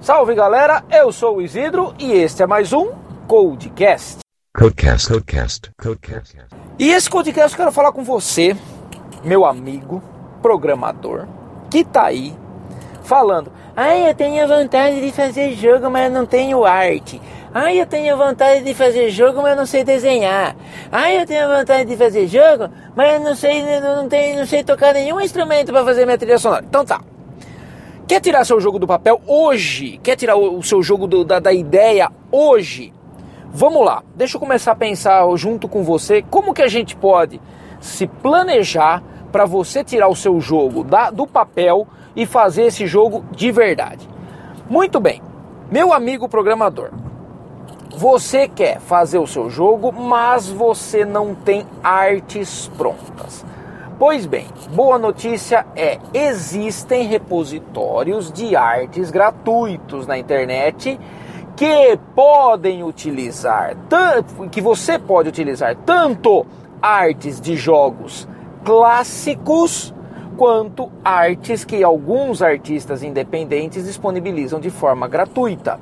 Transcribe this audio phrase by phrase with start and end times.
[0.00, 2.88] Salve galera, eu sou o Isidro e este é mais um
[3.28, 4.18] Codecast.
[4.56, 6.36] Codecast, Codecast, Codecast.
[6.78, 8.56] E esse Codecast eu quero falar com você,
[9.22, 10.02] meu amigo
[10.42, 11.26] programador,
[11.70, 12.34] que tá aí
[13.04, 17.20] falando: "Ai, eu tenho vontade de fazer jogo, mas eu não tenho arte.
[17.52, 20.54] Ai, eu tenho vontade de fazer jogo, mas não sei desenhar.
[20.92, 24.92] Ai, eu tenho vontade de fazer jogo, mas não sei, não, tenho, não sei tocar
[24.92, 27.00] nenhum instrumento para fazer minha trilha sonora." Então tá.
[28.06, 29.98] Quer tirar seu jogo do papel hoje?
[30.02, 32.92] Quer tirar o seu jogo do, da, da ideia hoje?
[33.50, 37.40] Vamos lá, deixa eu começar a pensar junto com você como que a gente pode
[37.80, 43.24] se planejar para você tirar o seu jogo da, do papel e fazer esse jogo
[43.30, 44.08] de verdade.
[44.68, 45.22] Muito bem,
[45.70, 46.90] meu amigo programador,
[47.98, 53.44] você quer fazer o seu jogo, mas você não tem artes prontas.
[53.98, 60.98] Pois bem, boa notícia é: existem repositórios de artes gratuitos na internet
[61.56, 63.76] que podem utilizar,
[64.52, 66.46] que você pode utilizar tanto
[66.80, 68.28] artes de jogos
[68.64, 69.92] clássicos
[70.36, 75.80] quanto artes que alguns artistas independentes disponibilizam de forma gratuita.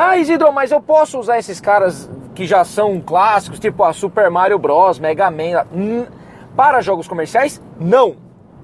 [0.00, 4.30] Ah, Isidro, mas eu posso usar esses caras que já são clássicos, tipo a Super
[4.30, 5.66] Mario Bros, Mega Man.
[5.74, 6.06] Hum,
[6.54, 8.14] para jogos comerciais, não.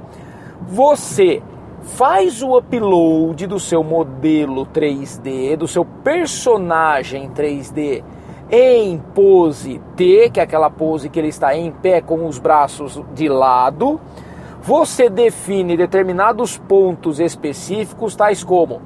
[0.68, 1.42] Você
[1.82, 8.04] faz o upload do seu modelo 3D, do seu personagem 3D
[8.52, 13.02] em pose T, que é aquela pose que ele está em pé com os braços
[13.14, 14.00] de lado
[14.66, 18.82] você define determinados pontos específicos, tais como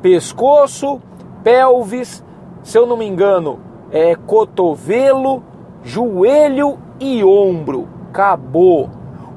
[0.00, 1.02] pescoço,
[1.44, 2.24] pelvis,
[2.62, 3.60] se eu não me engano,
[3.92, 5.42] é cotovelo,
[5.84, 7.86] joelho e ombro.
[8.08, 8.88] Acabou.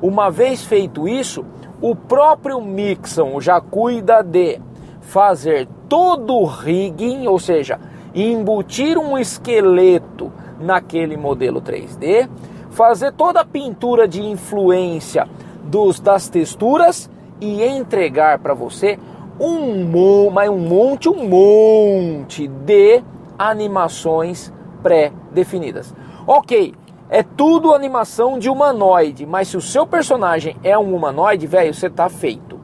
[0.01, 1.43] Uma vez feito isso,
[1.81, 4.61] o próprio Mixon já cuida de
[5.01, 7.77] fazer todo o rigging, ou seja,
[8.15, 12.29] embutir um esqueleto naquele modelo 3D,
[12.69, 15.27] fazer toda a pintura de influência
[15.71, 17.09] dos, das texturas
[17.39, 18.99] e entregar para você
[19.39, 23.01] um, um monte, um monte de
[23.39, 24.53] animações
[24.83, 25.95] pré-definidas.
[26.27, 26.75] Ok,
[27.09, 31.89] é tudo animação de humanoide, mas se o seu personagem é um humanoide, velho, você
[31.89, 32.59] tá feito.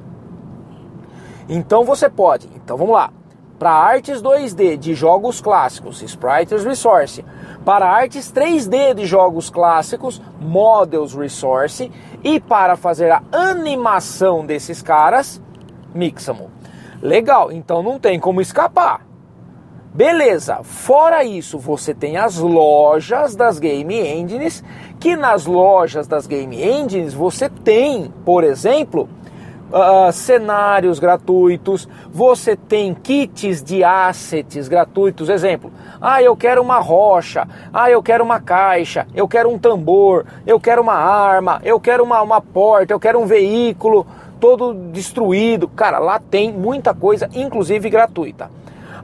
[1.49, 2.49] Então você pode.
[2.55, 3.11] Então vamos lá.
[3.59, 7.25] Para artes 2D de jogos clássicos, Sprites Resource.
[7.65, 11.91] Para artes 3D de jogos clássicos, Models Resource.
[12.23, 15.41] E para fazer a animação desses caras,
[15.93, 16.51] Mixamo.
[17.01, 19.07] Legal, então não tem como escapar.
[19.93, 24.63] Beleza, fora isso, você tem as lojas das Game Engines,
[24.99, 29.09] que nas lojas das Game Engines você tem, por exemplo,
[29.71, 35.29] uh, cenários gratuitos, você tem kits de assets gratuitos.
[35.29, 35.71] Exemplo,
[36.01, 40.59] ah, eu quero uma rocha, ah, eu quero uma caixa, eu quero um tambor, eu
[40.59, 44.05] quero uma arma, eu quero uma, uma porta, eu quero um veículo
[44.39, 45.67] todo destruído.
[45.67, 48.49] Cara, lá tem muita coisa, inclusive gratuita.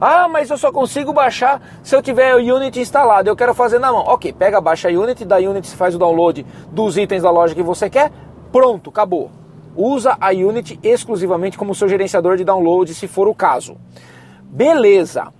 [0.00, 3.28] Ah, mas eu só consigo baixar se eu tiver o Unity instalado.
[3.28, 4.04] Eu quero fazer na mão.
[4.06, 7.62] Ok, pega, baixa a Unity, da Unity faz o download dos itens da loja que
[7.62, 8.10] você quer.
[8.52, 9.30] Pronto, acabou.
[9.76, 13.76] Usa a Unity exclusivamente como seu gerenciador de download, se for o caso.
[14.42, 15.32] Beleza.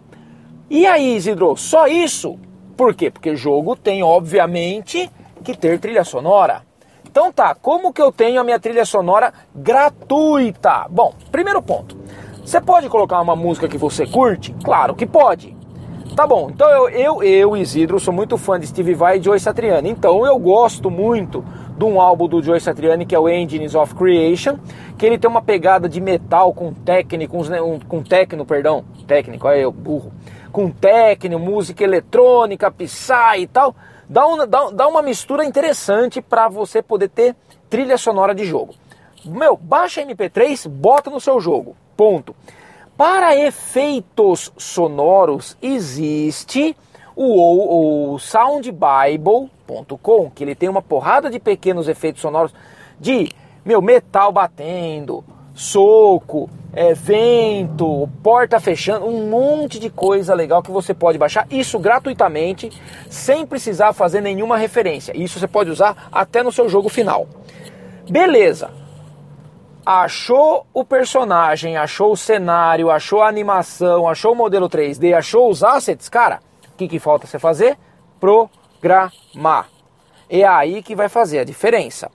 [0.69, 2.39] E aí, Isidro, só isso?
[2.77, 3.11] Por quê?
[3.11, 5.11] Porque jogo tem, obviamente,
[5.45, 6.63] que ter trilha sonora.
[7.07, 10.87] Então tá, como que eu tenho a minha trilha sonora gratuita?
[10.91, 11.97] Bom, primeiro ponto.
[12.45, 14.53] Você pode colocar uma música que você curte?
[14.65, 15.57] Claro que pode.
[16.17, 19.39] Tá bom, então eu, eu, eu Isidro, sou muito fã de Steve Vai e Joe
[19.39, 19.91] Satriani.
[19.91, 21.45] Então eu gosto muito
[21.77, 24.59] de um álbum do Joe Satriani que é o Engines of Creation,
[24.97, 27.37] que ele tem uma pegada de metal com técnico,
[27.89, 30.13] com técnico, perdão, técnico, olha eu, burro,
[30.53, 33.75] com técnico, música eletrônica, psy e tal.
[34.09, 37.35] Dá, uma dá, dá uma mistura interessante para você poder ter
[37.69, 38.75] trilha sonora de jogo.
[39.25, 41.75] Meu, baixa MP3, bota no seu jogo.
[41.97, 42.37] Ponto.
[42.97, 46.77] Para efeitos sonoros existe
[47.17, 52.53] o, o soundbible.com, que ele tem uma porrada de pequenos efeitos sonoros
[52.99, 53.31] de
[53.65, 55.25] meu metal batendo,
[55.55, 61.79] soco, é, vento, porta fechando, um monte de coisa legal que você pode baixar isso
[61.79, 62.71] gratuitamente,
[63.09, 65.17] sem precisar fazer nenhuma referência.
[65.17, 67.29] Isso você pode usar até no seu jogo final.
[68.09, 68.85] Beleza
[69.85, 75.63] achou o personagem, achou o cenário, achou a animação, achou o modelo 3D, achou os
[75.63, 76.41] assets, cara,
[76.75, 77.79] o que, que falta você fazer?
[78.19, 79.69] Programar.
[80.29, 82.11] É aí que vai fazer a diferença.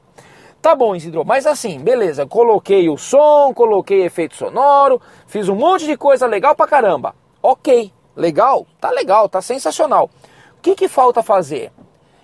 [0.61, 5.85] Tá bom, Isidro, mas assim, beleza, coloquei o som, coloquei efeito sonoro, fiz um monte
[5.85, 7.15] de coisa legal pra caramba.
[7.41, 10.09] Ok, legal, tá legal, tá sensacional.
[10.57, 11.71] O que, que falta fazer?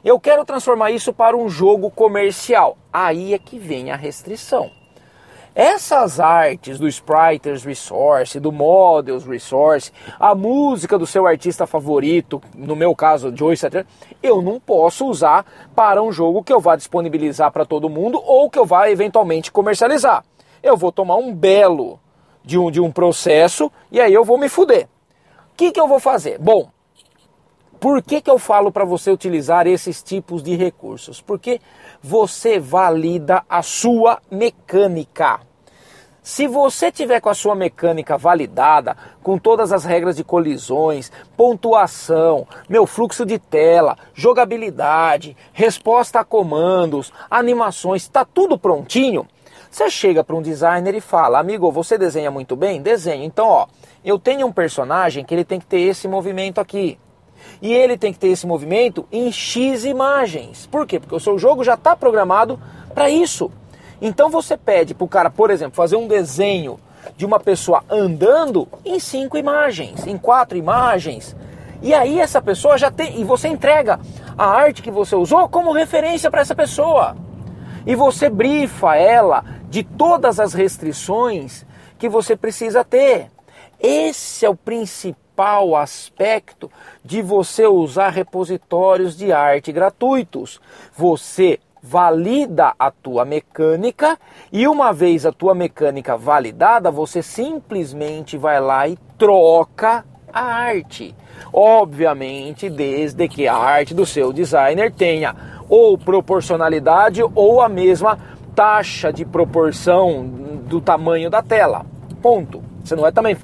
[0.04, 2.78] Eu quero transformar isso para um jogo comercial.
[2.92, 4.70] Aí é que vem a restrição.
[5.56, 12.76] Essas artes do Spriters Resource, do Models Resource, a música do seu artista favorito, no
[12.76, 13.88] meu caso, Joyce Satriani,
[14.22, 18.50] eu não posso usar para um jogo que eu vá disponibilizar para todo mundo ou
[18.50, 20.26] que eu vá eventualmente comercializar.
[20.62, 22.02] Eu vou tomar um belo
[22.44, 24.90] de um, de um processo e aí eu vou me fuder.
[25.54, 26.38] O que, que eu vou fazer?
[26.38, 26.70] Bom,
[27.86, 31.22] por que, que eu falo para você utilizar esses tipos de recursos?
[31.22, 31.62] Porque
[32.02, 35.40] você valida a sua mecânica.
[36.24, 42.48] Se você tiver com a sua mecânica validada, com todas as regras de colisões, pontuação,
[42.68, 49.28] meu fluxo de tela, jogabilidade, resposta a comandos, animações, está tudo prontinho,
[49.70, 52.82] você chega para um designer e fala: "Amigo, você desenha muito bem?
[52.82, 53.24] Desenho.
[53.24, 53.68] Então, ó,
[54.04, 56.98] eu tenho um personagem que ele tem que ter esse movimento aqui.
[57.62, 60.68] E ele tem que ter esse movimento em X imagens.
[60.68, 61.00] Por quê?
[61.00, 62.60] Porque o seu jogo já está programado
[62.94, 63.52] para isso.
[64.02, 66.80] Então você pede para o cara, por exemplo, fazer um desenho
[67.16, 71.36] de uma pessoa andando em cinco imagens, em quatro imagens.
[71.82, 73.20] E aí essa pessoa já tem.
[73.20, 74.00] E você entrega
[74.38, 77.16] a arte que você usou como referência para essa pessoa.
[77.86, 81.66] E você brifa ela de todas as restrições
[81.98, 83.30] que você precisa ter.
[83.80, 86.72] Esse é o principal principal aspecto
[87.04, 90.62] de você usar repositórios de arte gratuitos.
[90.96, 94.18] Você valida a tua mecânica
[94.52, 101.14] e uma vez a tua mecânica validada, você simplesmente vai lá e troca a arte.
[101.54, 105.36] Obviamente, desde que a arte do seu designer tenha
[105.68, 108.18] ou proporcionalidade ou a mesma
[108.56, 111.86] taxa de proporção do tamanho da tela.
[112.22, 112.64] Ponto.
[112.84, 113.36] Você não vai também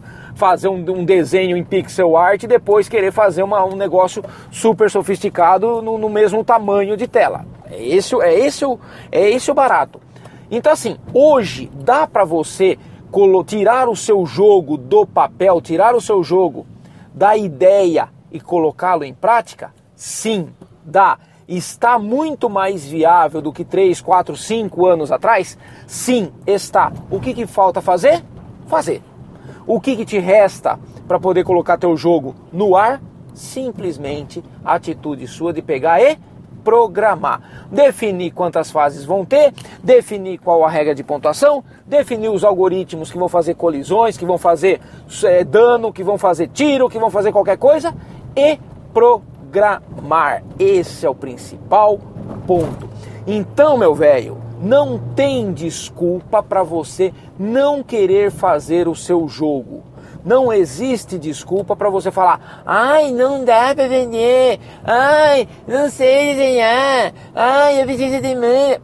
[0.42, 4.90] fazer um, um, desenho em pixel art e depois querer fazer uma, um negócio super
[4.90, 7.46] sofisticado no, no, mesmo tamanho de tela.
[7.70, 8.66] É esse, é, esse,
[9.12, 10.02] é esse o barato.
[10.50, 12.80] Então assim, hoje dá para você
[13.46, 16.66] tirar o seu jogo do papel, tirar o seu jogo
[17.14, 19.72] da ideia e colocá-lo em prática?
[19.96, 20.48] Sim,
[20.84, 21.20] dá.
[21.48, 25.56] está muito mais viável do que 3, 4, 5 anos atrás?
[25.86, 26.92] Sim, está.
[27.12, 28.24] O que, que falta fazer?
[28.66, 29.04] Fazer.
[29.66, 33.02] O que, que te resta para poder colocar teu jogo no ar?
[33.34, 36.18] Simplesmente a atitude sua de pegar e
[36.64, 37.68] programar.
[37.72, 39.54] Definir quantas fases vão ter,
[39.84, 44.38] definir qual a regra de pontuação, definir os algoritmos que vão fazer colisões, que vão
[44.38, 44.80] fazer
[45.24, 47.94] é, dano, que vão fazer tiro, que vão fazer qualquer coisa
[48.36, 48.60] e
[48.94, 50.44] programar.
[50.60, 52.00] Esse é o principal
[52.46, 52.90] ponto.
[53.26, 59.84] Então, meu velho, não tem desculpa para você não querer fazer o seu jogo.
[60.24, 67.12] Não existe desculpa para você falar, ai, não dá para vender, ai, não sei desenhar,
[67.34, 68.78] ai, eu preciso de mim.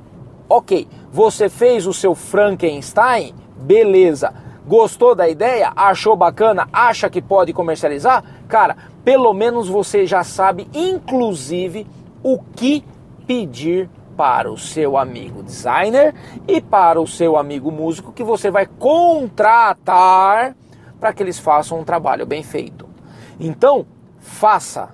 [0.50, 4.34] Ok, você fez o seu Frankenstein, beleza.
[4.66, 5.72] Gostou da ideia?
[5.76, 6.68] Achou bacana?
[6.74, 8.24] Acha que pode comercializar?
[8.50, 11.88] Cara, pelo menos você já sabe, inclusive,
[12.24, 12.84] o que
[13.26, 16.14] pedir para o seu amigo designer
[16.48, 20.56] e para o seu amigo músico que você vai contratar
[21.00, 22.90] para que eles façam um trabalho bem feito.
[23.40, 23.86] Então,
[24.20, 24.90] faça.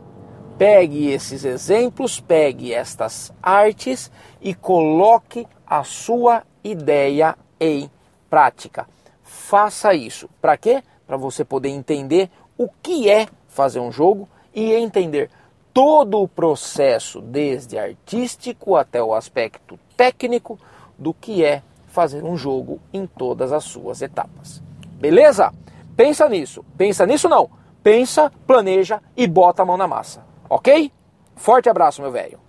[0.58, 4.12] Pegue esses exemplos, pegue estas artes
[4.42, 7.90] e coloque a sua ideia em
[8.30, 8.88] prática.
[9.24, 10.30] Faça isso.
[10.42, 10.84] Para quê?
[11.08, 15.30] Para você poder entender o que é fazer um jogo e entender
[15.74, 20.60] todo o processo, desde artístico até o aspecto técnico,
[20.98, 24.62] do que é fazer um jogo em todas as suas etapas.
[25.00, 25.52] Beleza?
[25.98, 26.64] Pensa nisso.
[26.78, 27.50] Pensa nisso não.
[27.82, 30.24] Pensa, planeja e bota a mão na massa.
[30.50, 30.92] Ok?
[31.36, 32.40] Forte abraço, meu velho.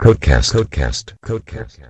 [0.00, 1.80] Codecast, Codecast, Codecast.